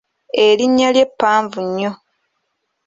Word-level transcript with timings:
Erinnya 0.45 0.89
lye 0.95 1.05
ppanvu 1.11 1.59
nnyo. 1.67 1.91